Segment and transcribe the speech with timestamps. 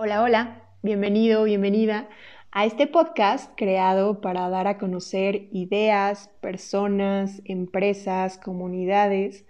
[0.00, 2.08] Hola, hola, bienvenido, bienvenida
[2.52, 9.44] a este podcast creado para dar a conocer ideas, personas, empresas, comunidades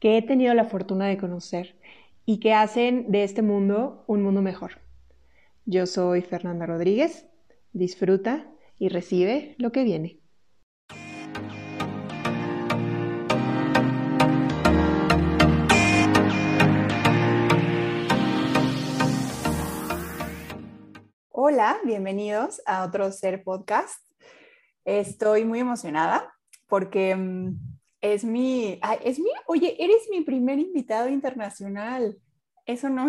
[0.00, 1.76] que he tenido la fortuna de conocer
[2.24, 4.80] y que hacen de este mundo un mundo mejor.
[5.66, 7.26] Yo soy Fernanda Rodríguez,
[7.74, 8.46] disfruta
[8.78, 10.20] y recibe lo que viene.
[21.38, 24.00] Hola, bienvenidos a otro Ser Podcast.
[24.86, 26.34] Estoy muy emocionada
[26.66, 27.58] porque mm,
[28.00, 32.16] es mi, es mi, oye, eres mi primer invitado internacional.
[32.64, 33.06] Eso no,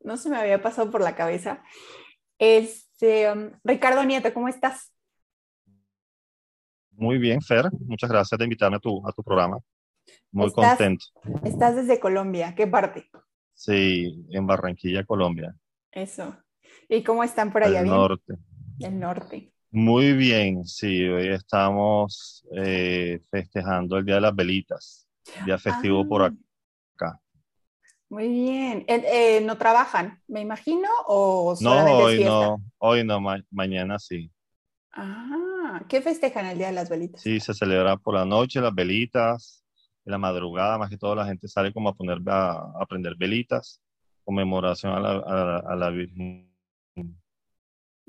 [0.00, 1.62] no, se me había pasado por la cabeza.
[2.38, 4.92] Este, mm, Ricardo Nieto, ¿cómo estás?
[6.90, 7.70] Muy bien, Fer.
[7.86, 9.56] Muchas gracias por invitarme a tu, a tu programa.
[10.30, 11.06] Muy contento.
[11.42, 12.54] Estás desde Colombia.
[12.54, 13.08] ¿Qué parte?
[13.54, 15.56] Sí, en Barranquilla, Colombia.
[15.90, 16.36] Eso.
[16.88, 17.80] ¿Y cómo están por allá?
[17.80, 18.34] El norte.
[18.80, 19.52] El norte.
[19.74, 21.08] Muy bien, sí.
[21.08, 25.08] Hoy estamos eh, festejando el Día de las Velitas,
[25.46, 26.34] día festivo por ah.
[26.94, 27.18] acá.
[28.10, 28.84] Muy bien.
[28.86, 30.90] Eh, eh, ¿No trabajan, me imagino?
[31.06, 32.62] ¿O no, hoy no.
[32.76, 33.18] Hoy no,
[33.50, 34.30] mañana sí.
[34.92, 37.22] Ah, ¿qué festejan el Día de las Velitas?
[37.22, 39.64] Sí, se celebra por la noche las velitas,
[40.04, 43.80] en la madrugada, más que todo la gente sale como a poner a, prender velitas,
[44.22, 46.51] conmemoración a la, a la Virgen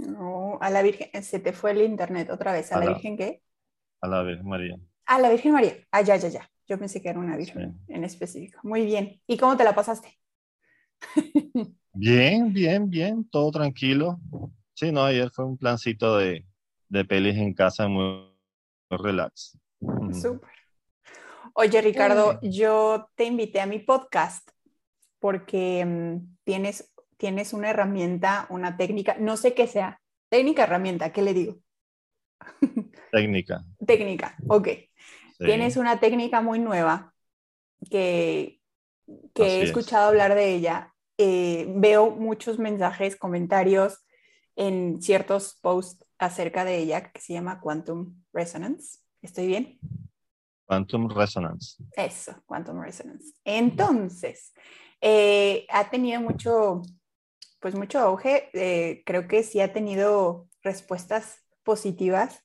[0.08, 2.72] no, a la Virgen, se te fue el internet otra vez.
[2.72, 3.42] ¿A, la, Virgen qué?
[4.02, 4.78] A la Virgen María.
[5.06, 5.78] A la Virgen María.
[5.92, 6.50] Ah, ya, ya, ya.
[6.68, 8.60] Yo pensé que era una Virgen en específico.
[8.64, 9.22] Muy bien.
[9.28, 10.18] ¿Y cómo te la pasaste?
[11.94, 13.30] bien, bien, bien.
[13.30, 14.20] Todo tranquilo.
[14.74, 16.46] Sí, no, ayer fue un plancito de,
[16.90, 18.34] de pelis en casa muy,
[18.90, 19.58] relax.
[20.12, 20.50] Súper.
[21.56, 24.50] Oye, Ricardo, yo te invité a mi podcast
[25.20, 26.93] porque mm, tienes
[27.24, 31.56] tienes una herramienta, una técnica, no sé qué sea, técnica, herramienta, ¿qué le digo?
[33.14, 33.64] Técnica.
[33.88, 34.68] técnica, ok.
[35.38, 37.14] Tienes una técnica muy nueva
[37.90, 38.60] que,
[39.34, 40.94] que he escuchado hablar de ella.
[41.18, 44.06] Eh, veo muchos mensajes, comentarios
[44.58, 49.00] en ciertos posts acerca de ella que se llama Quantum Resonance.
[49.22, 49.80] ¿Estoy bien?
[50.66, 51.82] Quantum Resonance.
[51.96, 53.32] Eso, Quantum Resonance.
[53.46, 54.52] Entonces,
[55.06, 56.82] eh, ha tenido mucho,
[57.64, 58.50] pues mucho auge.
[58.52, 62.44] Eh, creo que sí ha tenido respuestas positivas.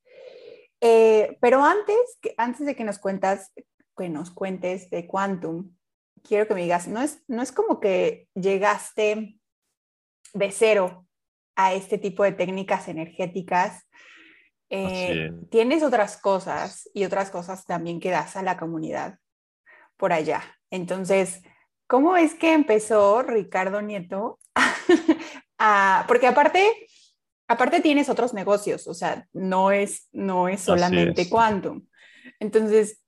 [0.81, 1.97] Eh, pero antes,
[2.37, 3.53] antes de que nos cuentas,
[3.97, 5.75] que nos cuentes de Quantum,
[6.23, 9.41] quiero que me digas, no es, no es como que llegaste
[10.35, 11.05] de cero
[11.57, 13.89] a este tipo de técnicas energéticas.
[14.71, 19.19] Eh, tienes otras cosas y otras cosas también que das a la comunidad
[19.97, 20.45] por allá.
[20.71, 21.43] Entonces,
[21.89, 24.39] ¿cómo es que empezó Ricardo Nieto
[26.09, 26.89] porque aparte,
[27.47, 31.87] aparte tienes otros negocios, o sea, no es, no es solamente Quantum.
[32.41, 33.03] Entonces,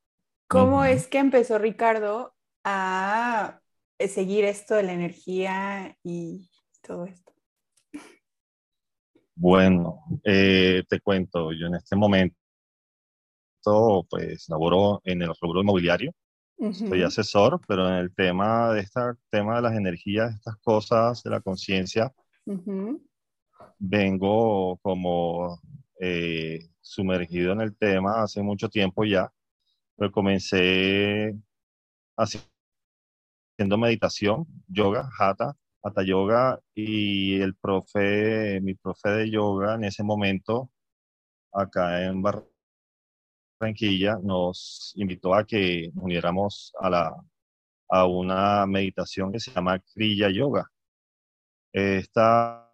[0.46, 3.60] ¿cómo es que empezó Ricardo a
[3.98, 6.50] seguir esto de la energía y
[6.82, 7.32] todo esto?
[9.34, 12.36] Bueno, eh, te cuento, yo en este momento
[14.08, 16.12] pues laboro en el rubro inmobiliario,
[16.72, 19.00] soy asesor, pero en el tema de este
[19.30, 22.12] tema de las energías, estas cosas de la conciencia,
[23.78, 25.60] vengo como
[25.98, 29.32] eh, sumergido en el tema hace mucho tiempo ya,
[29.96, 31.34] pero comencé
[32.16, 40.02] haciendo meditación, yoga, hatha, hatha yoga, y el profe, mi profe de yoga en ese
[40.02, 40.70] momento,
[41.52, 42.49] acá en Barranquilla,
[43.60, 50.64] Tranquilla nos invitó a que uniéramos a, la, una meditación que se llama Kriya Yoga.
[51.70, 52.72] Esta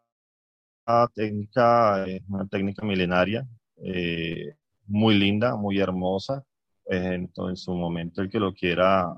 [1.12, 3.44] técnica es una técnica milenaria,
[3.82, 4.54] eh,
[4.86, 6.44] muy linda, muy hermosa.
[6.84, 9.12] Entonces, en su momento, el que lo quiera,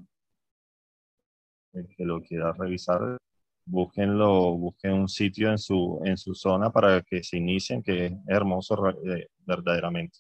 [1.75, 3.19] el que lo quiera revisar,
[3.67, 8.13] búsquenlo, busquen un sitio en su, en su zona para que se inicien, que es
[8.27, 8.75] hermoso
[9.05, 10.19] eh, verdaderamente.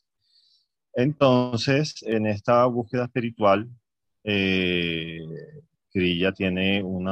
[0.98, 3.70] Entonces, en esta búsqueda espiritual,
[4.24, 5.20] eh,
[6.36, 7.08] tiene un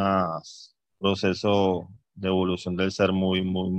[0.99, 3.71] proceso de evolución del ser muy, muy,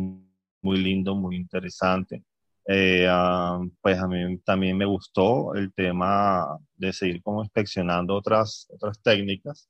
[0.62, 2.24] muy lindo, muy interesante.
[2.65, 8.68] Eh, ah, pues a mí también me gustó el tema de seguir como inspeccionando otras,
[8.71, 9.69] otras técnicas.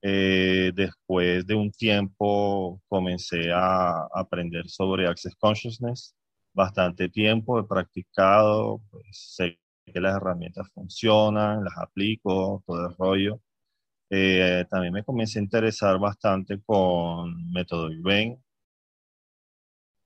[0.00, 6.14] Eh, después de un tiempo comencé a aprender sobre Access Consciousness
[6.58, 13.40] bastante tiempo, he practicado, pues, sé que las herramientas funcionan, las aplico, todo el rollo.
[14.10, 18.42] Eh, también me comencé a interesar bastante con método IBEN,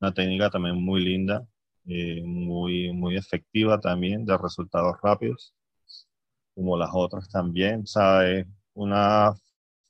[0.01, 1.47] una técnica también muy linda,
[1.87, 5.55] eh, muy, muy efectiva también, de resultados rápidos,
[6.55, 7.83] como las otras también.
[7.83, 9.33] O sea, es una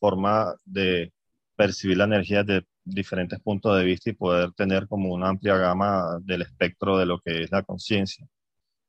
[0.01, 1.13] forma de
[1.57, 6.19] percibir la energía de diferentes puntos de vista y poder tener como una amplia gama
[6.23, 8.27] del espectro de lo que es la conciencia.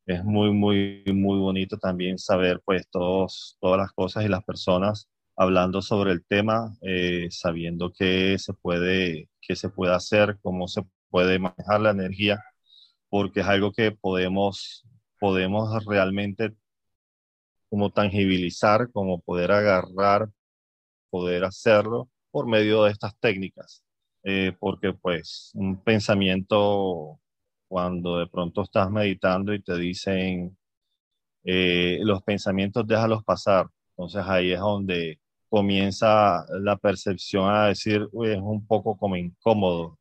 [0.06, 5.10] Es muy, muy, muy bonito también saber pues todos, todas las cosas y las personas
[5.36, 10.84] hablando sobre el tema, eh, sabiendo qué se puede, qué se puede hacer, cómo se
[11.10, 12.44] puede manejar la energía,
[13.10, 14.86] porque es algo que podemos,
[15.20, 16.54] podemos realmente
[17.70, 20.30] como tangibilizar, como poder agarrar,
[21.10, 23.83] poder hacerlo por medio de estas técnicas.
[24.24, 27.20] Eh, porque pues un pensamiento,
[27.68, 30.58] cuando de pronto estás meditando y te dicen,
[31.44, 38.32] eh, los pensamientos déjalos pasar, entonces ahí es donde comienza la percepción a decir, uy,
[38.32, 40.00] es un poco como incómodo,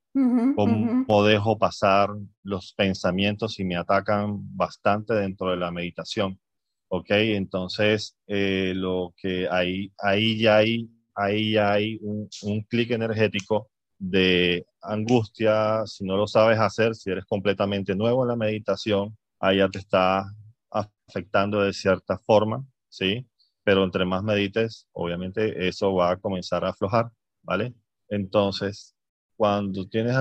[0.54, 2.10] cómo dejo pasar
[2.44, 6.38] los pensamientos y me atacan bastante dentro de la meditación.
[6.88, 7.06] ¿Ok?
[7.10, 13.71] Entonces, eh, lo que ahí, ahí ya hay, ahí ya hay un, un clic energético
[14.02, 19.68] de angustia, si no lo sabes hacer, si eres completamente nuevo en la meditación, ya
[19.68, 20.24] te está
[20.70, 23.26] afectando de cierta forma, ¿sí?
[23.62, 27.10] Pero entre más medites, obviamente eso va a comenzar a aflojar,
[27.42, 27.74] ¿vale?
[28.08, 28.96] Entonces,
[29.36, 30.16] cuando tienes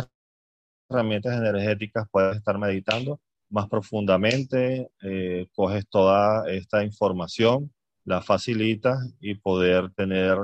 [0.89, 3.19] herramientas energéticas, puedes estar meditando
[3.49, 7.73] más profundamente, eh, coges toda esta información,
[8.05, 10.37] la facilitas y poder tener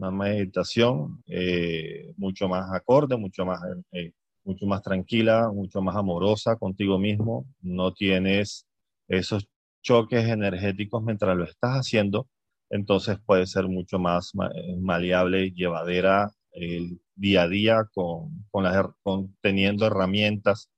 [0.00, 3.60] una meditación eh, mucho más acorde, mucho más,
[3.92, 4.12] eh,
[4.44, 7.46] mucho más tranquila, mucho más amorosa contigo mismo.
[7.60, 8.66] No tienes
[9.08, 9.46] esos
[9.82, 12.28] choques energéticos mientras lo estás haciendo,
[12.70, 18.86] entonces puede ser mucho más eh, maleable llevadera el día a día con, con, las,
[19.02, 20.70] con teniendo herramientas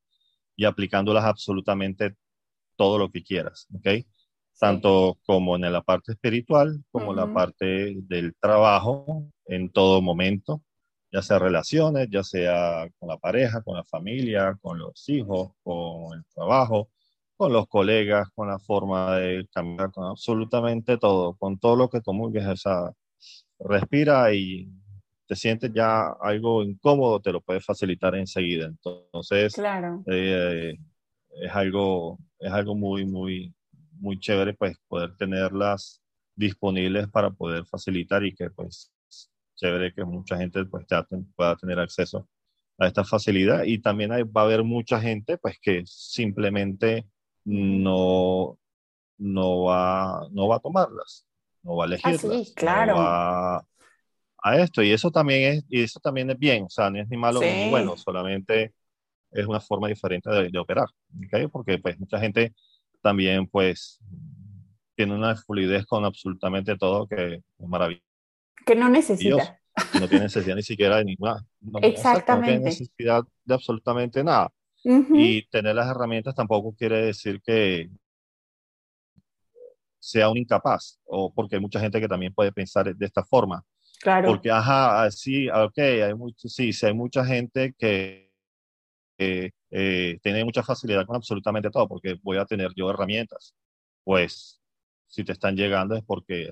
[0.57, 2.17] y aplicándolas absolutamente
[2.77, 4.05] todo lo que quieras, ¿ok?
[4.59, 10.63] Tanto como en la parte espiritual, como la parte del trabajo en todo momento,
[11.11, 16.15] ya sea relaciones, ya sea con la pareja, con la familia, con los hijos, con
[16.17, 16.89] el trabajo,
[17.37, 22.01] con los colegas, con la forma de cambiar, con absolutamente todo, con todo lo que
[22.01, 22.93] comulgues, esa
[23.59, 24.69] respira y
[25.27, 28.67] te sientes ya algo incómodo, te lo puedes facilitar enseguida.
[28.67, 30.03] Entonces, claro.
[30.07, 30.77] Eh,
[31.41, 33.55] es algo, es algo muy, muy,
[34.03, 36.03] muy chévere pues poder tenerlas
[36.35, 38.93] disponibles para poder facilitar y que pues
[39.55, 40.85] chévere que mucha gente pues
[41.37, 42.29] pueda tener acceso
[42.79, 47.07] a esta facilidad y también va a haber mucha gente pues que simplemente
[47.45, 48.59] no
[49.19, 51.27] no va no va a tomarlas
[51.63, 52.97] no va a ah, elegirlas claro.
[52.97, 53.59] va
[54.43, 57.09] a esto y eso también es y eso también es bien o sea no es
[57.09, 58.75] ni malo ni bueno solamente
[59.31, 60.89] es una forma diferente de, operar
[61.27, 61.47] ¿okay?
[61.47, 62.53] porque pues mucha gente
[63.03, 64.01] también pues
[64.95, 68.05] tiene una fluidez con absolutamente todo que es maravilloso.
[68.65, 69.59] Que no necesita.
[69.99, 71.45] No tiene necesidad ni siquiera de ninguna.
[71.83, 72.47] Exactamente.
[72.47, 74.53] No tiene necesidad de absolutamente nada.
[74.85, 77.89] Y tener las herramientas tampoco quiere decir que
[80.01, 83.65] sea un incapaz, o porque hay mucha gente que también puede pensar de esta forma.
[84.01, 84.29] Claro.
[84.29, 88.33] Porque, ajá, sí, ok, hay mucho, sí, sí, hay mucha gente que
[89.73, 93.55] eh, tiene mucha facilidad con absolutamente todo, porque voy a tener yo herramientas.
[94.05, 94.61] Pues
[95.07, 96.51] si te están llegando es porque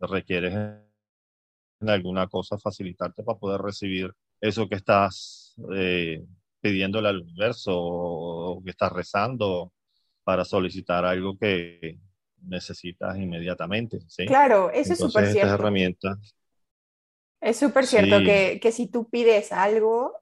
[0.00, 4.10] requieres en alguna cosa facilitarte para poder recibir
[4.40, 6.24] eso que estás eh,
[6.60, 9.72] pidiéndole al universo o que estás rezando
[10.24, 11.98] para solicitar algo que
[12.40, 14.00] necesitas inmediatamente.
[14.08, 14.24] ¿sí?
[14.26, 15.54] Claro, eso es súper cierto.
[15.54, 16.34] herramientas.
[17.40, 20.21] Es súper cierto que, que, si tú pides algo,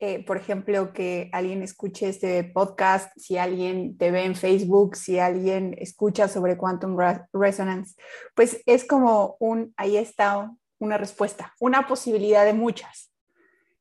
[0.00, 5.18] eh, por ejemplo, que alguien escuche este podcast, si alguien te ve en Facebook, si
[5.18, 6.96] alguien escucha sobre Quantum
[7.32, 7.96] Resonance,
[8.36, 13.12] pues es como un, ahí está una respuesta, una posibilidad de muchas.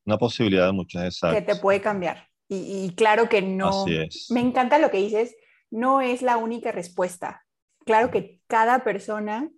[0.06, 1.36] Una posibilidad de muchas, exacto.
[1.36, 2.28] Que te puede cambiar.
[2.50, 3.84] Y, claro que no.
[3.84, 4.32] Así es.
[4.32, 5.36] Me encanta lo que dices,
[5.70, 7.46] no es la única respuesta.
[7.86, 9.52] Claro que cada persona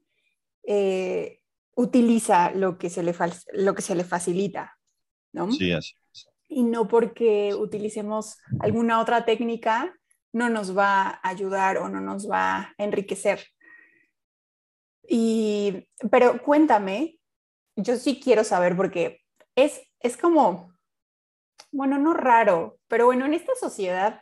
[0.68, 1.40] eh,
[1.76, 3.16] utiliza lo que, se le
[3.54, 4.78] lo que se le facilita,
[5.32, 5.52] ¿no?
[5.54, 5.94] Sí, así
[6.50, 9.96] y no porque utilicemos alguna otra técnica
[10.34, 13.48] no nos va a ayudar o no nos va a enriquecer.
[15.08, 17.18] Y, pero cuéntame,
[17.78, 19.22] yo sí quiero saber porque
[19.56, 20.74] es, es como,
[21.72, 24.22] bueno, no raro, pero bueno, en esta sociedad,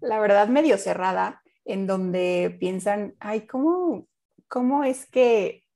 [0.00, 4.08] la verdad, medio cerrada, en donde piensan, ay, ¿cómo,
[4.48, 5.68] cómo es que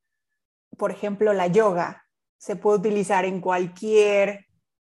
[0.76, 2.06] por ejemplo, la yoga
[2.38, 4.46] se puede utilizar en cualquier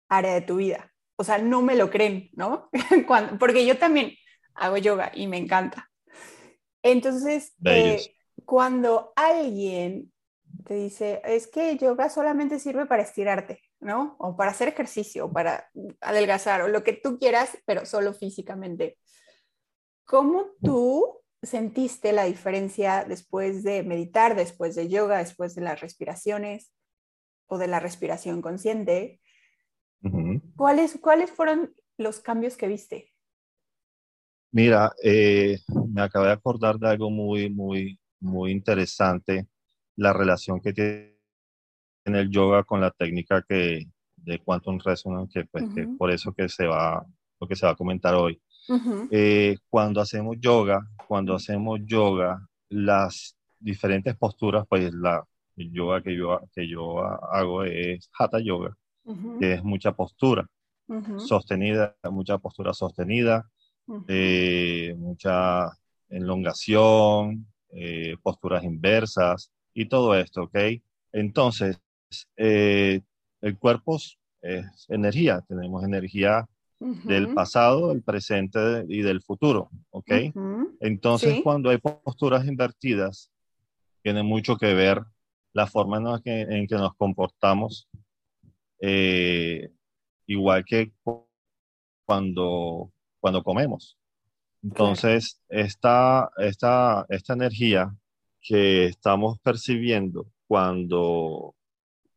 [0.09, 0.93] área de tu vida.
[1.17, 2.71] O sea, no me lo creen, ¿no?
[3.39, 4.13] porque yo también
[4.55, 5.91] hago yoga y me encanta.
[6.83, 10.13] Entonces, eh, cuando alguien
[10.65, 14.17] te dice, es que yoga solamente sirve para estirarte, ¿no?
[14.19, 15.71] O para hacer ejercicio, o para
[16.01, 18.99] adelgazar, o lo que tú quieras, pero solo físicamente.
[20.05, 26.73] ¿Cómo tú sentiste la diferencia después de meditar, después de yoga, después de las respiraciones
[27.47, 29.21] o de la respiración consciente?
[30.57, 33.13] ¿Cuáles, ¿Cuáles fueron los cambios que viste?
[34.53, 35.59] Mira, eh,
[35.93, 39.49] me acabé de acordar de algo muy, muy, muy interesante,
[39.97, 41.17] la relación que tiene
[42.05, 43.87] el yoga con la técnica que,
[44.17, 47.05] de Quantum Resonance, que, pues, que por eso que se va,
[47.41, 48.41] lo que se va a comentar hoy.
[49.11, 55.25] Eh, cuando hacemos yoga, cuando hacemos yoga, las diferentes posturas, pues la
[55.57, 58.77] yoga que yo, que yo hago es Hatha Yoga,
[59.39, 60.49] que es mucha postura
[61.19, 63.49] sostenida, mucha postura sostenida,
[64.09, 65.69] eh, mucha
[66.09, 70.59] elongación, eh, posturas inversas y todo esto, ¿ok?
[71.13, 71.81] Entonces,
[72.37, 73.03] el
[73.59, 73.99] cuerpo
[74.43, 76.49] es energía, tenemos energía
[76.79, 80.13] del pasado, del presente y del futuro, ¿ok?
[80.81, 83.31] Entonces, cuando hay posturas invertidas,
[84.03, 85.03] tiene mucho que ver
[85.53, 87.89] la forma en, que, nos comportamos,
[88.81, 89.71] eh,
[90.27, 90.93] igual que
[92.05, 92.91] cuando,
[93.21, 93.97] cuando comemos.
[94.63, 97.95] Entonces, esta, esta, esta energía
[98.41, 101.55] que estamos percibiendo cuando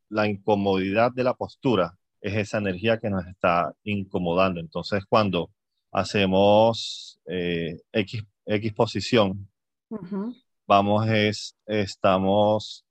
[0.10, 4.60] la incomodidad de la postura es esa energía que nos está incomodando.
[4.60, 5.52] Entonces, cuando
[5.92, 9.48] hacemos eh, X, X, posición,
[10.68, 12.86] vamos, es, estamos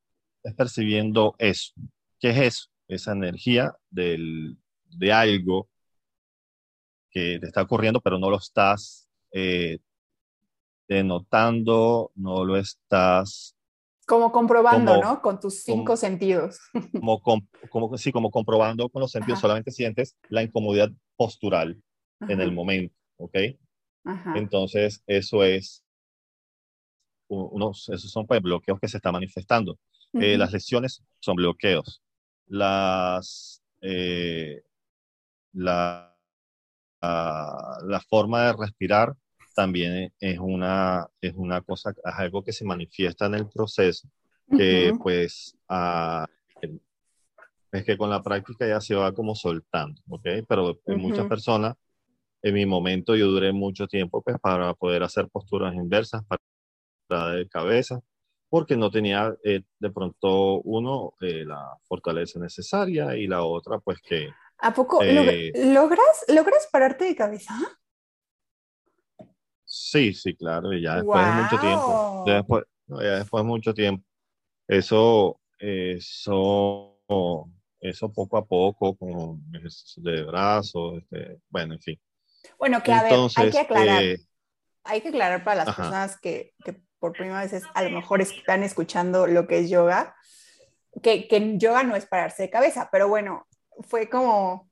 [0.56, 1.72] percibiendo eso.
[2.20, 2.68] ¿Qué es eso?
[2.88, 4.56] Esa energía del,
[4.88, 5.68] de algo
[7.10, 9.78] que te está ocurriendo, pero no lo estás eh,
[10.88, 13.54] denotando, no lo estás
[14.08, 15.20] como comprobando, ¿no?
[15.20, 16.58] Con tus cinco sentidos.
[16.98, 17.20] Como,
[17.70, 21.78] como, sí, como comprobando con los sentidos, solamente sientes la incomodidad postural
[22.20, 23.36] en el momento, ¿ok?
[24.34, 25.84] Entonces, eso es,
[27.28, 29.78] unos, esos son pues, bloqueos que se están manifestando.
[30.14, 32.02] Eh, las lesiones son bloqueos.
[32.48, 34.62] Las, eh,
[35.52, 36.16] la,
[37.00, 39.14] la forma de respirar
[39.54, 44.08] también es una, es una cosa, es algo que se manifiesta en el proceso,
[44.56, 45.56] que pues
[47.72, 50.26] es que con la práctica ya se va como soltando, ¿ok?
[50.48, 51.74] Pero en muchas personas,
[52.42, 56.22] en mi momento yo duré mucho tiempo pues para poder hacer posturas inversas,
[57.08, 58.00] para de cabeza,
[58.48, 63.98] porque no tenía eh, de pronto uno eh, la fortaleza necesaria y la otra pues
[64.00, 64.28] que...
[64.60, 67.54] ¿A poco eh, logras, logras pararte de cabeza?
[69.64, 72.24] Sí, sí, claro, y ya después de mucho tiempo.
[72.26, 74.04] Ya después, ya después de mucho tiempo.
[74.66, 76.98] Eso, eso,
[77.80, 82.00] eso poco a poco, con ejercicios de brazos, este, bueno, en fin.
[82.58, 84.02] Bueno, que a ver, hay que aclarar.
[84.02, 84.18] Eh,
[84.84, 88.62] hay que aclarar para las personas que, que, por primera vez a lo mejor están
[88.62, 90.14] escuchando lo que es yoga,
[91.02, 93.46] que, que yoga no es pararse de cabeza, pero bueno,
[93.80, 94.68] fue como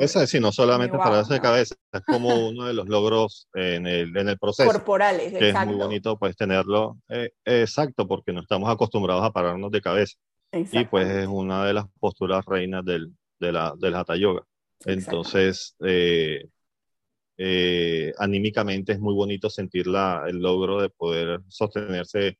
[0.00, 4.16] esa sí, no solamente para hacer cabeza, es como uno de los logros en el,
[4.16, 4.70] en el proceso.
[4.70, 9.70] Corporales, que Es muy bonito pues tenerlo eh, exacto, porque no estamos acostumbrados a pararnos
[9.70, 10.16] de cabeza.
[10.52, 14.42] Y pues es una de las posturas reinas del, de la, del Hatha Yoga.
[14.86, 16.48] Entonces, eh,
[17.38, 22.36] eh, anímicamente es muy bonito sentir la, el logro de poder sostenerse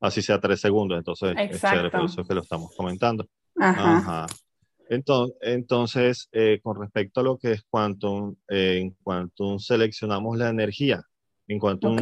[0.00, 0.98] así sea tres segundos.
[0.98, 3.26] Entonces, es por eso es que lo estamos comentando.
[3.58, 4.26] Ajá.
[4.88, 11.02] Entonces, eh, con respecto a lo que es Quantum, eh, en Quantum seleccionamos la energía.
[11.48, 11.96] En Quantum,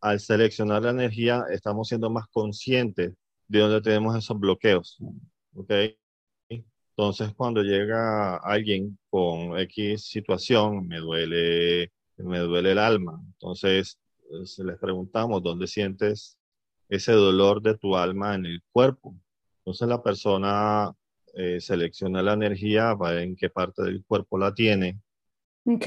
[0.00, 3.12] al seleccionar la energía, estamos siendo más conscientes
[3.46, 4.98] de dónde tenemos esos bloqueos.
[5.54, 5.96] ¿okay?
[6.96, 13.20] Entonces, cuando llega alguien con X situación, me duele, me duele el alma.
[13.32, 13.98] Entonces,
[14.30, 16.38] les preguntamos, ¿dónde sientes
[16.88, 19.16] ese dolor de tu alma en el cuerpo?
[19.58, 20.92] Entonces, la persona
[21.34, 25.00] eh, selecciona la energía, va en qué parte del cuerpo la tiene.
[25.64, 25.86] Ok.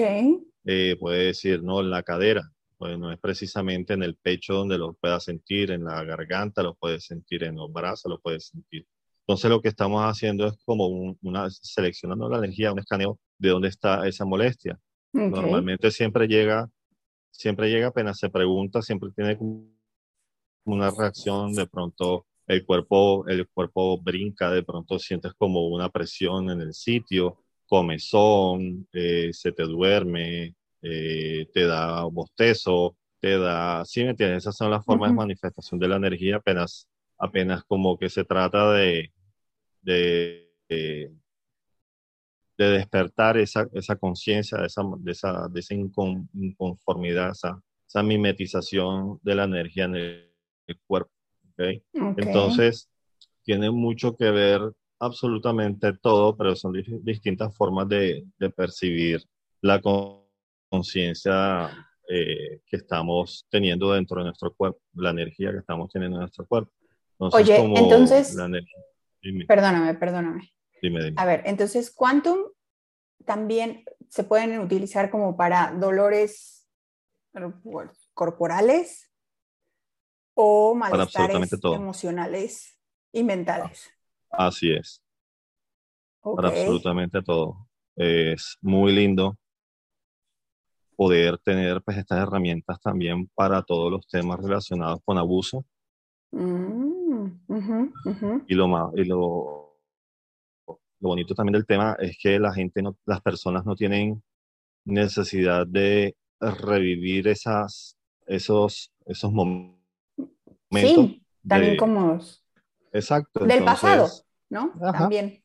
[0.66, 2.52] Eh, puede decir, no, en la cadera.
[2.78, 6.76] Pues no es precisamente en el pecho donde lo pueda sentir, en la garganta lo
[6.76, 8.86] puede sentir, en los brazos lo puede sentir.
[9.28, 10.88] Entonces lo que estamos haciendo es como
[11.22, 14.80] una, seleccionando la energía, un escaneo de dónde está esa molestia.
[15.12, 16.70] Normalmente siempre llega,
[17.30, 19.38] siempre llega apenas se pregunta, siempre tiene
[20.64, 26.50] una reacción de pronto el cuerpo, el cuerpo brinca, de pronto sientes como una presión
[26.50, 34.06] en el sitio, comezón, eh, se te duerme, eh, te da bostezo, te da, sí
[34.06, 38.10] me entiendes, esas son las formas de manifestación de la energía, apenas, apenas como que
[38.10, 39.12] se trata de,
[39.88, 41.12] de, de,
[42.58, 49.36] despertar esa, esa conciencia, de esa, de esa, de esa inconformidad, esa, esa mimetización de
[49.36, 50.24] la energía en el,
[50.86, 51.12] cuerpo.
[52.18, 52.90] Entonces,
[53.44, 54.62] tiene mucho que ver
[55.00, 59.24] absolutamente todo, pero son distintas formas de, de percibir
[59.62, 59.82] la
[60.70, 61.72] conciencia
[62.10, 66.46] eh, que estamos teniendo dentro de nuestro cuerpo, la energía que estamos teniendo en nuestro
[66.46, 66.72] cuerpo.
[67.20, 68.36] Oye, entonces,
[69.48, 70.54] perdóname, perdóname.
[70.82, 71.16] Dime, dime.
[71.18, 72.38] A ver, entonces, quantum
[73.26, 76.68] también se pueden utilizar como para dolores
[78.14, 79.12] corporales
[80.34, 82.80] o malestares emocionales
[83.12, 83.92] y mentales.
[84.30, 85.04] Así es.
[86.22, 87.68] Para absolutamente todo.
[87.96, 89.38] Es muy lindo
[90.96, 95.64] poder tener pues, estas herramientas también para todos los temas relacionados con abuso.
[96.32, 96.87] Mm,
[98.48, 99.78] y lo más, y lo,
[100.68, 104.24] lo bonito también del tema es que la gente, no, las personas no tienen
[104.86, 109.78] necesidad de revivir esas, esos, esos momentos.
[110.72, 112.20] Sí, también como...
[112.94, 113.46] Exacto.
[113.46, 114.08] Del pasado,
[114.50, 114.74] ¿no?
[114.80, 115.42] También.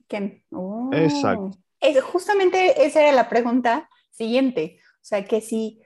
[0.51, 0.91] Oh.
[0.93, 1.51] Exacto.
[2.03, 4.79] justamente esa era la pregunta siguiente.
[4.97, 5.81] O sea, que si,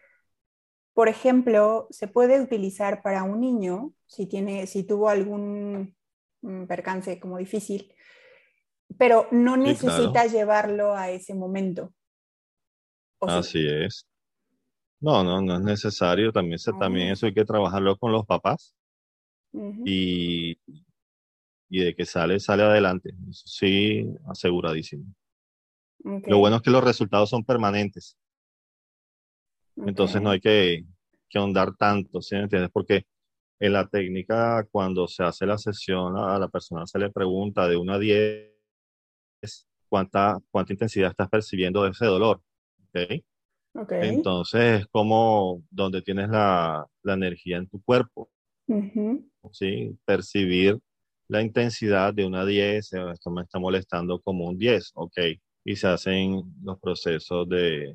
[0.96, 5.94] por ejemplo, se puede utilizar para un niño, si, tiene, si tuvo algún
[6.40, 7.92] mm, percance como difícil,
[8.96, 11.92] pero no necesita llevarlo a ese momento.
[13.20, 14.08] Así es.
[14.98, 16.32] No, no, no es necesario.
[16.32, 17.12] También, se, también ah.
[17.12, 18.74] eso hay que trabajarlo con los papás.
[19.52, 20.58] y,
[21.68, 23.14] y de que sale, sale adelante.
[23.28, 25.04] Eso sí, aseguradísimo.
[25.98, 28.16] Lo bueno es que los resultados son permanentes.
[29.76, 30.84] Entonces no hay que,
[31.28, 32.70] que ahondar tanto, ¿sí me entiendes?
[32.72, 33.04] Porque
[33.58, 37.76] en la técnica, cuando se hace la sesión, a la persona se le pregunta de
[37.76, 38.52] una a 10
[39.88, 42.40] cuánta, cuánta intensidad estás percibiendo de ese dolor.
[42.88, 43.24] ¿okay?
[43.74, 44.08] Okay.
[44.08, 48.30] Entonces es como donde tienes la, la energía en tu cuerpo.
[49.52, 49.96] ¿sí?
[50.04, 50.78] Percibir
[51.28, 55.18] la intensidad de una 10, esto me está molestando como un 10, ok.
[55.64, 57.94] Y se hacen los procesos de,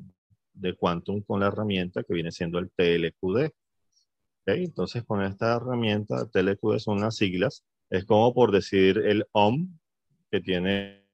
[0.52, 3.50] de Quantum con la herramienta que viene siendo el TLQD.
[4.46, 9.68] Entonces, con esta herramienta, TLQD son las siglas, es como por decir el OM
[10.30, 11.04] que tiene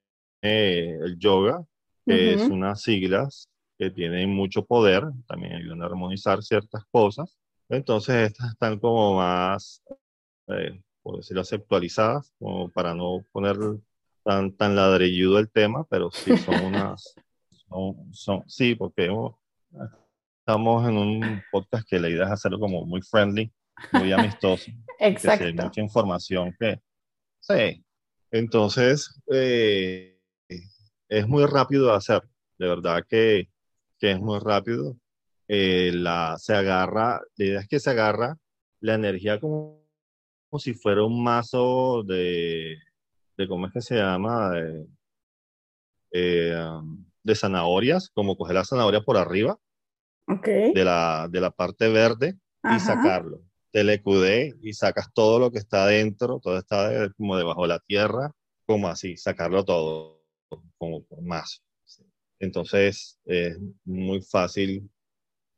[0.42, 1.64] eh, el yoga,
[2.06, 3.48] que es unas siglas
[3.78, 7.36] que tienen mucho poder, también ayudan a armonizar ciertas cosas.
[7.68, 9.82] Entonces, estas están como más,
[10.48, 13.56] eh, por decirlo actualizadas, como para no poner
[14.24, 17.14] tan, tan ladrilludo el tema, pero sí son unas
[18.12, 19.10] son, sí, porque
[20.40, 23.52] estamos en un podcast que la idea es hacerlo como muy friendly,
[23.92, 24.70] muy amistoso.
[24.98, 25.44] Exacto.
[25.44, 26.80] hay mucha información que...
[27.40, 27.84] Sí.
[28.30, 30.18] Entonces, eh,
[31.08, 32.22] es muy rápido de hacer.
[32.58, 33.48] De verdad que,
[33.98, 34.96] que es muy rápido.
[35.48, 38.36] Eh, la, se agarra, la idea es que se agarra
[38.80, 39.82] la energía como,
[40.50, 42.76] como si fuera un mazo de,
[43.36, 44.50] de ¿cómo es que se llama?
[44.50, 44.86] De,
[46.12, 49.58] eh, um, de zanahorias, como coger la zanahoria por arriba
[50.26, 53.42] de, la, de la parte verde y sacarlo.
[53.70, 54.02] Te le
[54.62, 58.32] y sacas todo lo que está adentro, todo está como debajo de la tierra,
[58.66, 60.22] como así, sacarlo todo,
[60.78, 61.62] como por más.
[62.38, 64.90] Entonces es muy fácil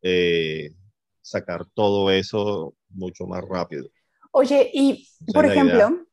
[0.02, 0.74] eh,
[1.20, 3.88] sacar todo eso mucho más rápido.
[4.32, 6.06] Oye, y por ejemplo,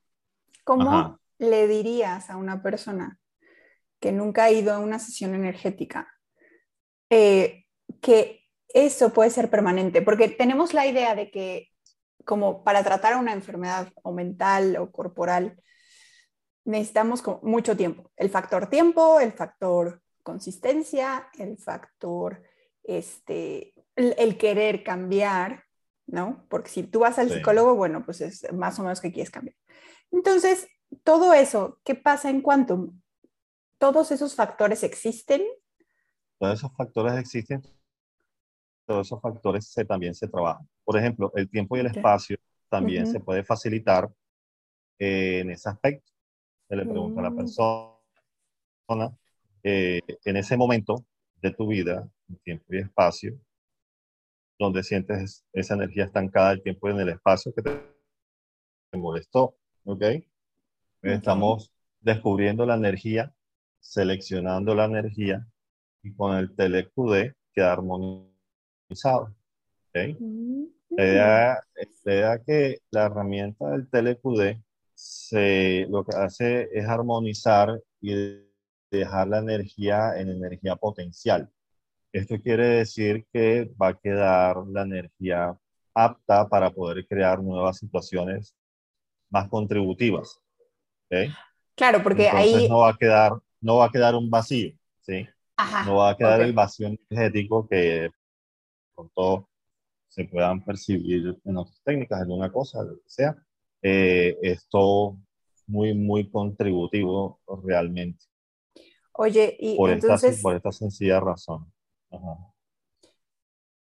[0.63, 3.19] ¿cómo le dirías a una persona
[3.99, 6.07] que nunca ha ido a una sesión energética,
[7.10, 7.65] eh,
[8.01, 11.69] que eso puede ser permanente, porque tenemos la idea de que
[12.27, 15.57] como para tratar una enfermedad o mental o corporal,
[16.65, 18.12] necesitamos mucho tiempo.
[18.17, 22.43] El factor tiempo, el factor consistencia, el factor,
[22.83, 25.63] este, el, querer cambiar,
[26.05, 26.45] ¿no?
[26.49, 29.55] Porque si tú vas al psicólogo, bueno, pues es más o menos que quieres cambiar.
[30.12, 30.67] Entonces,
[31.03, 32.99] todo eso, ¿qué pasa en Quantum?
[33.77, 35.43] ¿Todos esos factores existen?
[36.39, 37.61] Todos esos factores existen,
[38.85, 40.67] todos esos factores se, también se trabajan.
[40.83, 42.37] Por ejemplo, el tiempo y el espacio
[42.69, 44.09] también se puede facilitar
[44.99, 46.11] eh, en ese aspecto.
[46.67, 47.37] Se le pregunta a la mm.
[47.37, 49.17] persona
[49.63, 51.05] eh, en ese momento
[51.41, 52.09] de tu vida,
[52.43, 53.39] tiempo y espacio,
[54.59, 60.03] donde sientes esa energía estancada, el tiempo y en el espacio que te molestó, ¿ok?
[61.01, 63.33] Estamos descubriendo la energía,
[63.79, 65.47] seleccionando la energía
[66.03, 69.35] y con el TeleQD queda armonizado.
[69.89, 70.15] ¿ok?
[70.19, 70.63] Mm.
[70.89, 71.63] La idea,
[72.03, 74.57] la idea que la herramienta del TeleQD
[74.93, 78.41] se, lo que hace es armonizar y
[78.89, 81.49] dejar la energía en energía potencial.
[82.11, 85.57] Esto quiere decir que va a quedar la energía
[85.93, 88.55] apta para poder crear nuevas situaciones
[89.29, 90.41] más contributivas.
[91.05, 91.33] ¿ok?
[91.75, 92.69] Claro, porque Entonces ahí...
[92.69, 95.27] no va a quedar, no va a quedar un vacío, ¿sí?
[95.57, 98.09] Ajá, No va a quedar el vacío energético que
[98.93, 99.49] con todo
[100.07, 103.35] se puedan percibir en otras técnicas, en una cosa, lo que sea.
[103.81, 105.17] Eh, esto
[105.67, 108.25] muy, muy contributivo realmente,
[109.13, 111.71] Oye, y por, esta, entonces, por esta sencilla razón.
[112.11, 112.53] Ajá.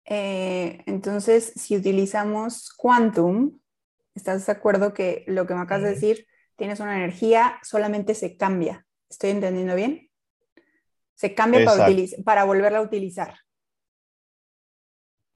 [0.05, 3.59] eh, entonces, si utilizamos Quantum,
[4.15, 8.35] ¿estás de acuerdo que lo que me acabas de decir, tienes una energía, solamente se
[8.35, 8.86] cambia?
[9.09, 10.09] ¿Estoy entendiendo bien?
[11.15, 11.59] Se cambia
[12.25, 13.35] para, volverla a utilizar.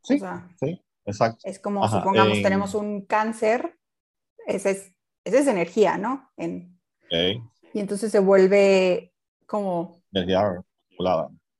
[0.03, 1.45] Sí, O sea, sí, exacto.
[1.45, 3.77] es como, Ajá, supongamos, en- tenemos un cáncer,
[4.47, 4.93] esa es,
[5.25, 6.31] esa es energía, ¿no?
[6.37, 6.79] En-
[7.73, 9.13] y entonces se vuelve
[9.47, 10.63] como, Energía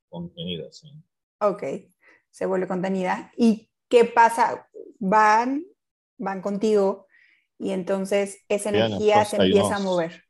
[0.08, 0.88] contenida, sí.
[1.40, 1.62] ok,
[2.30, 3.32] se vuelve contenida.
[3.36, 4.68] ¿Y qué pasa?
[4.98, 5.64] Van,
[6.18, 7.06] van contigo
[7.58, 10.24] y entonces esa Bien, energía se empieza a mover.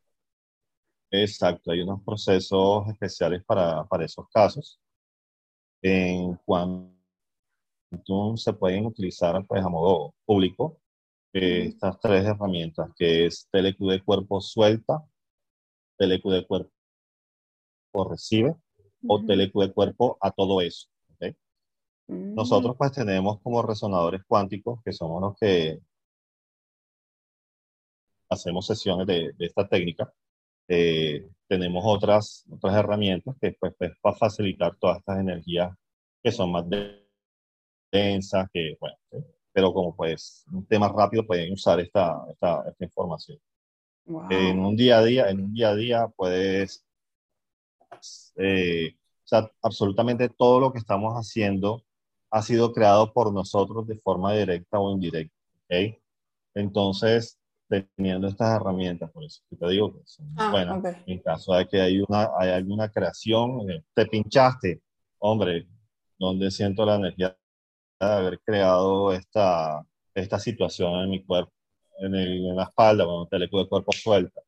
[1.14, 4.80] Exacto, hay unos procesos especiales para, para esos casos.
[5.82, 6.96] En Quantum
[8.36, 10.80] se pueden utilizar pues, a modo público
[11.34, 15.04] eh, estas tres herramientas, que es TeleQD cuerpo suelta,
[15.98, 16.72] TeleQD cuerpo
[18.08, 18.56] recibe
[19.06, 19.26] o Ujú.
[19.26, 20.88] TeleQD cuerpo a todo eso.
[21.10, 21.36] ¿ok?
[22.08, 25.78] Mm, Nosotros pues tenemos como resonadores cuánticos, que somos los que
[28.30, 30.10] hacemos sesiones de, de esta técnica.
[30.74, 35.70] Eh, tenemos otras, otras herramientas que pues, pues, para facilitar todas estas energías
[36.22, 37.06] que son más de-
[37.92, 38.96] densas, que bueno,
[39.52, 43.38] pero como pues un tema rápido pueden usar esta, esta, esta información.
[44.06, 44.30] wow.
[44.30, 46.86] En un día a día, en un día a día puedes,
[48.36, 51.84] eh, o sea, absolutamente todo lo que estamos haciendo
[52.30, 55.36] ha sido creado por nosotros de forma directa o indirecta,
[55.68, 55.98] ¿ok?
[56.54, 57.38] Entonces,
[57.96, 60.86] teniendo estas herramientas, por eso que te digo que son Ah, buenas, ok.
[61.06, 64.82] en caso de que hay una, hay alguna creación, eh, te pinchaste,
[65.18, 65.66] hombre,
[66.18, 67.36] ¿dónde siento la energía
[68.00, 71.52] de haber creado esta, esta situación en mi cuerpo?
[71.98, 74.40] En, el- en la espalda, cuando te le de cuerpo suelta,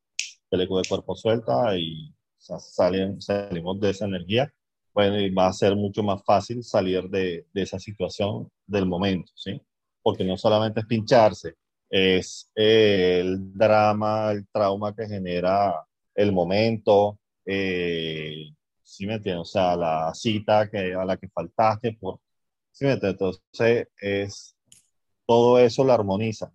[0.50, 4.52] te le de cuerpo suelta y o sea, salen- salimos de esa energía,
[4.92, 9.32] bueno, y va a ser mucho más fácil salir de, de esa situación del momento,
[9.34, 9.60] ¿sí?
[10.02, 11.54] Porque no solamente es pincharse,
[11.94, 18.50] es eh, el drama, el trauma que genera el momento, eh,
[18.82, 19.42] ¿sí me entiendes?
[19.42, 22.18] O sea, la cita que, a la que faltaste, por,
[22.72, 23.20] ¿sí me entiendes?
[23.20, 24.56] Entonces, es,
[25.24, 26.52] todo eso lo armoniza,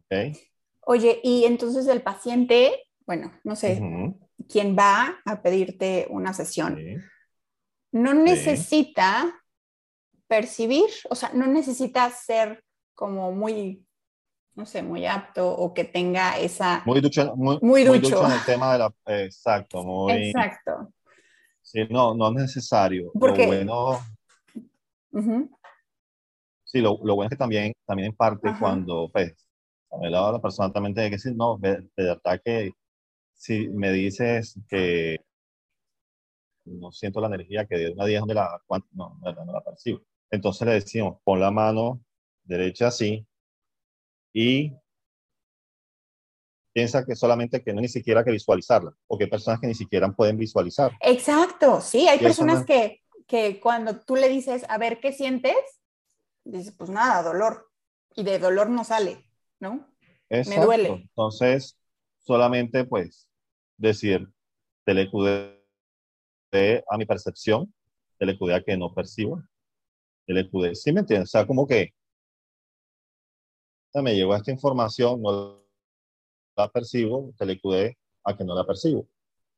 [0.00, 0.36] ¿ok?
[0.82, 4.20] Oye, y entonces el paciente, bueno, no sé, Ujú,
[4.50, 6.96] quién va a pedirte una sesión, sí.
[7.90, 9.40] no necesita
[10.28, 12.62] percibir, o sea, no necesita ser
[12.94, 13.86] como muy,
[14.54, 16.82] no sé, muy apto o que tenga esa...
[16.86, 18.24] Muy ducho, muy, Muy muy ducho.
[18.26, 18.94] en el tema de la...
[19.24, 20.12] Exacto, muy...
[20.28, 20.92] Exacto.
[21.62, 23.10] Sí, no, no es necesario.
[23.18, 23.98] Porque- Lo bueno,
[26.64, 28.58] sí, lo, lo bueno es que también, también en parte Ajá.
[28.60, 29.34] cuando, pues,
[29.90, 32.72] a lado la persona también tiene que decir, no, de, de verdad que
[33.34, 35.18] si me dices que
[36.64, 38.60] no siento la energía que de una a 10 donde la,
[38.92, 40.00] no, no, no la percibo.
[40.30, 42.00] Entonces le decimos, pon la mano
[42.44, 43.26] derecha así
[44.34, 44.72] y
[46.74, 50.10] piensa que solamente que no ni siquiera que visualizarla, porque hay personas que ni siquiera
[50.12, 50.92] pueden visualizar.
[51.00, 55.54] Exacto, sí, hay personas no- que, que cuando tú le dices, a ver, ¿qué sientes?
[56.44, 57.70] Dices, pues nada, dolor.
[58.16, 59.24] Y de dolor no sale,
[59.60, 59.88] ¿no?
[60.28, 60.66] Exacto.
[60.66, 60.88] duele.
[60.88, 61.78] Entonces,
[62.18, 63.28] solamente pues
[63.76, 64.28] decir,
[64.84, 65.60] telecudé
[66.90, 67.72] a mi percepción,
[68.18, 69.42] telecudé a que no percibo,
[70.26, 71.30] telecudé, ¿sí me entiendes?
[71.30, 72.03] O sea, como que o
[74.02, 75.62] me llegó esta información, no
[76.56, 79.06] la percibo, telecudé a que no la percibo.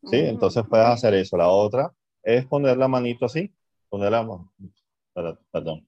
[0.03, 0.16] ¿Sí?
[0.16, 1.37] Entonces puedes hacer eso.
[1.37, 3.53] La otra es poner la manito así,
[3.88, 4.53] poner la mano,
[5.51, 5.87] perdón,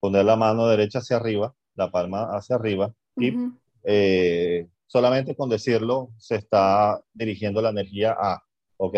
[0.00, 3.58] poner la mano derecha hacia arriba, la palma hacia arriba y Ujú.
[3.84, 8.42] eh, solamente con decirlo se está dirigiendo la energía a,
[8.76, 8.96] ¿ok?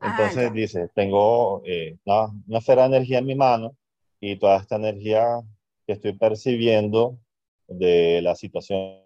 [0.00, 0.50] Ah, Entonces ya.
[0.50, 3.76] dice, tengo eh, una, una esfera de energía en mi mano
[4.20, 5.24] y toda esta energía
[5.86, 7.18] que estoy percibiendo
[7.68, 9.02] de la situación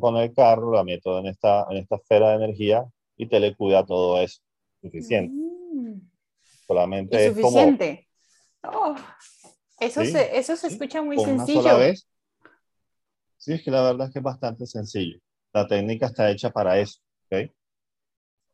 [0.00, 2.84] con el carro, la meto en esta, en esta esfera de energía
[3.16, 4.40] y telecuida todo eso.
[4.82, 5.32] Suficiente.
[5.34, 6.00] Mm.
[6.66, 8.08] Solamente ¿Y es como suficiente?
[8.64, 8.96] Oh,
[9.80, 11.62] eso, Sí, se, eso se escucha muy con una sencillo.
[11.62, 12.08] sola vez.
[13.36, 15.18] Sí, es que la verdad es que es bastante sencillo.
[15.52, 17.50] La técnica está hecha para eso, ¿ok?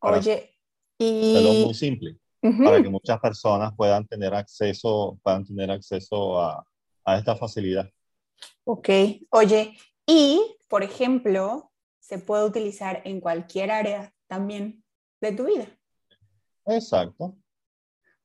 [0.00, 0.54] Para Oye,
[0.98, 1.64] y...
[1.64, 2.64] muy simple, Ujú.
[2.64, 6.64] para que muchas personas puedan tener acceso, puedan tener acceso a,
[7.04, 7.90] a esta facilidad.
[8.64, 8.88] Ok,
[9.30, 14.84] oye, y por ejemplo, se puede utilizar en cualquier área también
[15.20, 15.66] de tu vida.
[16.66, 17.24] Exacto.
[17.24, 17.36] O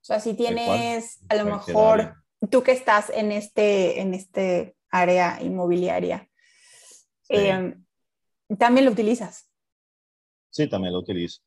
[0.08, 2.24] sea, si tienes a lo mejor, área.
[2.50, 6.30] tú que estás en este, en este área inmobiliaria,
[7.24, 7.34] Sí.
[7.36, 7.76] eh,
[8.58, 9.50] también lo utilizas.
[10.50, 11.42] Sí, también lo utilizo.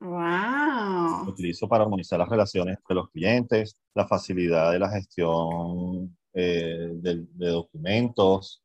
[0.00, 1.28] Lo ¡Wow!
[1.30, 7.26] utilizo para armonizar las relaciones entre los clientes, la facilidad de la gestión eh, de,
[7.32, 8.62] de documentos,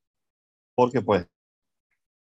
[0.75, 1.27] porque pues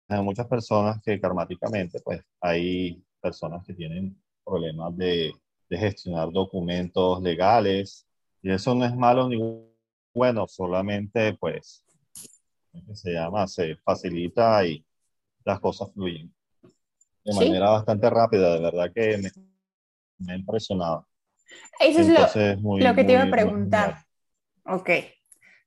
[0.10, 5.34] hay muchas personas que karmáticamente, pues hay personas que tienen problemas de,
[5.70, 8.08] de gestionar documentos legales
[8.42, 9.38] y eso no es malo ni
[10.14, 11.84] bueno, solamente pues,
[12.72, 13.46] ¿cómo se llama?
[13.48, 14.84] Se facilita y
[15.44, 16.34] las cosas fluyen
[17.24, 17.40] de Sí.
[17.40, 19.30] manera bastante rápida, de verdad que me,
[20.20, 21.06] me ha impresionado.
[21.80, 24.06] Eso es lo, Entonces, muy, lo que te iba a muy- muy preguntar.
[24.66, 24.80] genial.
[24.80, 24.90] Ok,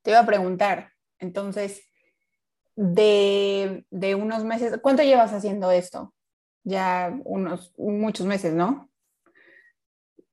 [0.02, 0.92] te iba a preguntar.
[1.18, 1.82] Entonces,
[2.76, 6.14] de, de unos meses, ¿cuánto llevas haciendo esto?
[6.64, 8.90] Ya unos, muchos meses, ¿no?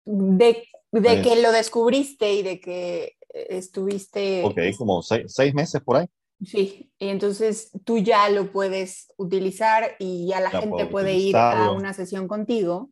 [0.05, 5.81] De, de Pues- que lo descubriste y de que estuviste, Ok, como seis, seis meses
[5.81, 6.07] por ahí.
[6.43, 11.35] sí, y entonces tú ya lo puedes utilizar y ya la Ya gente puede ir
[11.35, 12.89] a una sesión contigo.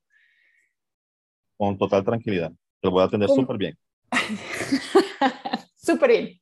[1.57, 2.51] con total tranquilidad.
[2.81, 3.77] Te voy a atender súper bien,
[5.85, 6.39] Súper bien.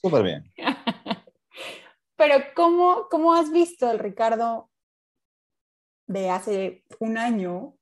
[0.00, 0.44] súper bien.
[2.16, 4.70] Pero ¿cómo, ¿cómo has visto el Ricardo
[6.06, 7.74] de hace un año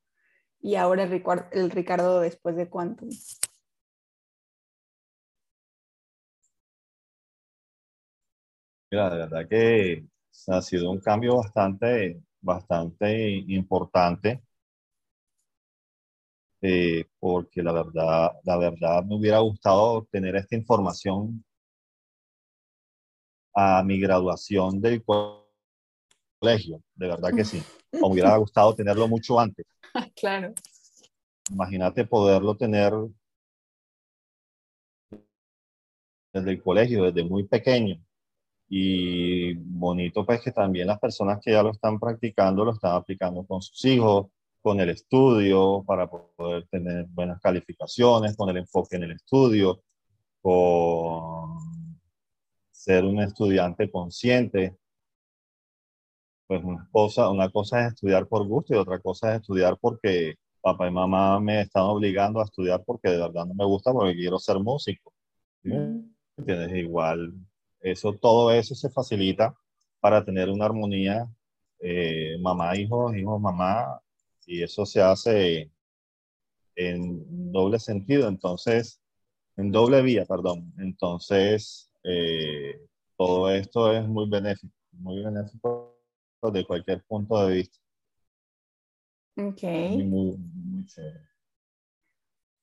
[0.60, 1.22] y ahora el,
[1.52, 3.06] el Ricardo después de cuánto?
[8.90, 10.06] Mira, de verdad que
[10.46, 14.42] ha sido un cambio bastante, bastante importante,
[16.62, 21.44] eh, porque la verdad, la verdad me hubiera gustado tener esta información
[23.54, 25.48] a mi graduación del co-
[26.40, 27.66] colegio, de verdad que sí.
[28.00, 29.66] O me hubiera gustado tenerlo mucho antes.
[30.16, 30.54] Claro.
[31.50, 32.92] Imagínate poderlo tener
[36.32, 37.96] desde el colegio, desde muy pequeño.
[38.68, 43.44] Y bonito pues que también las personas que ya lo están practicando lo están aplicando
[43.46, 44.28] con sus hijos,
[44.62, 49.82] con el estudio, para poder tener buenas calificaciones, con el enfoque en el estudio,
[50.42, 51.58] con
[52.70, 54.76] ser un estudiante consciente.
[56.46, 60.36] Pues una cosa, una cosa es estudiar por gusto y otra cosa es estudiar porque
[60.60, 64.14] papá y mamá me están obligando a estudiar porque de verdad no me gusta porque
[64.14, 65.12] quiero ser músico.
[65.62, 65.70] ¿sí
[66.36, 66.72] ¿Entiendes?
[66.76, 67.34] Igual,
[67.80, 69.54] eso, todo eso se facilita
[70.00, 71.28] para tener una armonía
[71.80, 74.00] eh, mamá-hijo, hijo-mamá,
[74.48, 75.70] y eso se hace
[76.76, 79.00] en doble sentido, entonces,
[79.56, 80.72] en doble vía, perdón.
[80.78, 82.80] Entonces, eh,
[83.16, 85.98] todo esto es muy benéfico, muy benéfico
[86.52, 87.78] de cualquier punto de vista.
[89.36, 91.28] Ok, Muy, muy, muy chévere.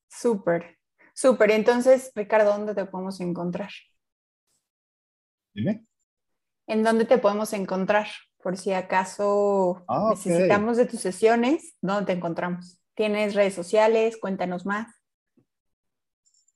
[0.09, 0.77] súper,
[1.13, 1.51] súper.
[1.51, 3.69] Entonces, Ricardo, ¿dónde te podemos encontrar?
[5.55, 5.85] Dime.
[6.67, 8.07] ¿En dónde te podemos encontrar?
[8.45, 12.79] Por si acaso Ah, necesitamos de tus sesiones, ¿dónde te encontramos?
[12.93, 14.17] ¿Tienes redes sociales?
[14.17, 14.93] Cuéntanos más.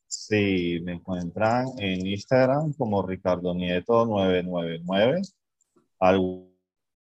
[0.06, 5.22] Sí, me encuentran en Instagram como Ricardo Nieto 999,
[5.98, 6.46] al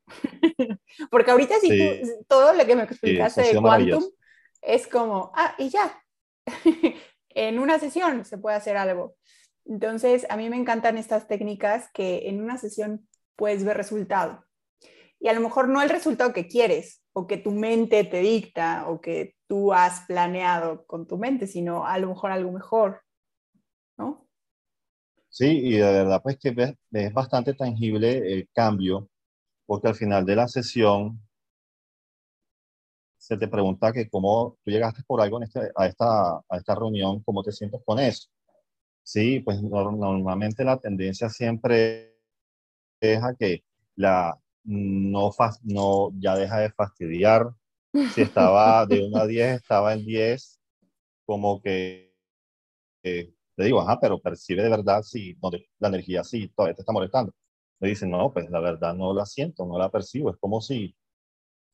[1.11, 4.05] Porque ahorita sí, todo lo que me explicaste de Quantum
[4.61, 6.03] es como, ah, y ya.
[7.35, 9.17] en una sesión se puede hacer algo.
[9.65, 14.45] Entonces, a mí me encantan estas técnicas que en una sesión puedes ver resultado.
[15.23, 18.89] Y a lo mejor no el resultado que quieres o que tu mente te dicta
[18.89, 23.03] o que tú has planeado con tu mente, sino a lo mejor algo mejor,
[23.97, 24.27] ¿no?
[25.29, 29.09] Sí, y de verdad pues que es bastante tangible el cambio,
[29.65, 31.23] porque al final de la sesión
[33.17, 37.23] se te pregunta que cómo tú llegaste por algo este, a, esta, a esta reunión,
[37.23, 38.29] cómo te sientes con eso.
[39.05, 42.19] Sí, pues normalmente la tendencia siempre
[43.01, 43.63] es a que
[43.95, 45.31] la no,
[45.63, 47.51] no ya deja de fastidiar.
[47.93, 50.61] Si estaba de 1 a 10, estaba en 10,
[51.27, 52.13] como que
[53.03, 55.37] te digo, ajá, pero percibe de verdad si
[55.79, 57.33] la energía sí todavía te está molestando.
[57.81, 60.31] Me dicen, no, pues la verdad no la siento, no la percibo.
[60.31, 60.95] Es como si,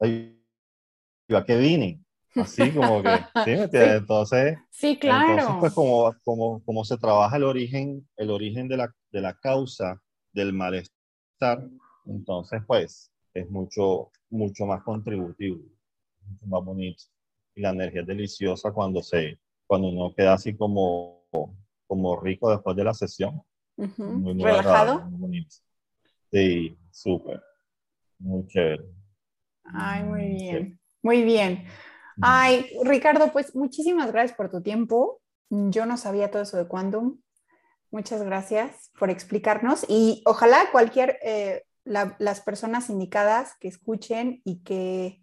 [0.00, 2.00] ¿a qué vine?
[2.34, 3.08] Así como que,
[3.44, 3.52] ¿sí?
[3.72, 5.32] Entonces, sí, claro.
[5.32, 9.34] Entonces, pues como, como, como se trabaja el origen, el origen de la, de la
[9.34, 10.00] causa
[10.32, 11.68] del malestar,
[12.08, 15.58] entonces pues es mucho, mucho más contributivo,
[16.22, 17.04] mucho más bonito.
[17.54, 21.24] Y la energía es deliciosa cuando se, cuando uno queda así como,
[21.86, 23.42] como rico después de la sesión.
[23.76, 25.02] muy, muy Relajado.
[25.04, 25.56] muy bonito.
[26.30, 27.42] Sí, súper.
[28.18, 28.84] Muy chévere.
[29.64, 30.80] Ay, muy bien.
[31.02, 31.64] Muy bien.
[32.20, 35.20] Ay, Ricardo, pues muchísimas gracias por tu tiempo.
[35.50, 37.20] Yo no sabía todo eso de Quantum.
[37.90, 45.20] Muchas gracias por explicarnos y ojalá cualquier, eh, las personas indicadas que escuchen y que,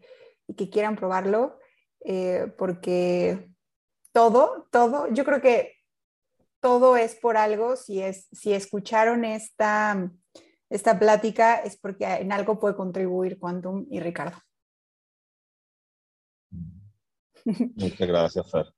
[0.57, 1.59] que quieran probarlo,
[2.03, 3.49] eh, porque
[4.11, 5.73] todo, todo, yo creo que
[6.61, 7.75] todo es por algo.
[7.75, 10.11] Si, es, si escucharon esta,
[10.69, 14.37] esta plática es porque en algo puede contribuir Quantum y Ricardo.
[17.45, 18.73] Muchas gracias, Fer.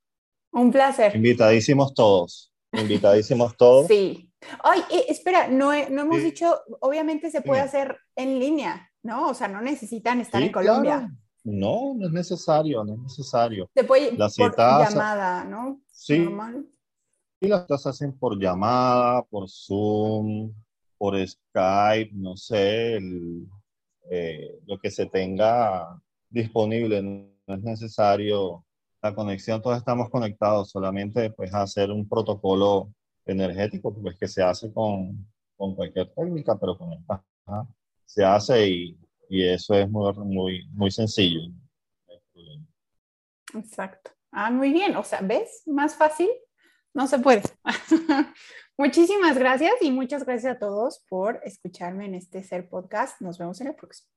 [0.52, 1.16] Un placer.
[1.16, 2.54] Invitadísimos todos.
[2.74, 3.88] Invitadísimos todos.
[3.88, 4.27] Sí.
[4.64, 9.30] Ay, eh, espera, no, no hemos dicho, obviamente se puede hacer en línea, ¿no?
[9.30, 11.12] O sea, no necesitan estar en Colombia.
[11.44, 13.70] No, no es necesario, no es necesario.
[13.74, 15.82] Se puede la por llamada, ¿no?
[15.92, 16.20] Sí.
[16.20, 16.68] Normal.
[17.40, 20.52] Y las citas se hacen por llamada, por Zoom,
[20.98, 23.00] por Skype, no sé,
[24.10, 27.02] eh, lo que se tenga disponible.
[27.02, 28.66] No es necesario
[29.02, 32.92] la conexión, todos estamos conectados, solamente pues hacer un protocolo
[33.32, 37.24] energético, pues que se hace con, con cualquier técnica, pero con esta
[38.06, 41.42] se hace y, y, eso es muy, muy, muy sencillo.
[43.54, 44.12] Exacto.
[44.32, 44.96] Ah, muy bien.
[44.96, 45.64] O sea, ¿ves?
[45.66, 46.30] Más fácil.
[46.94, 47.44] No se puede.
[48.78, 53.20] Muchísimas gracias y muchas gracias a todos por escucharme en este Ser Podcast.
[53.22, 54.17] Nos vemos en el próximo.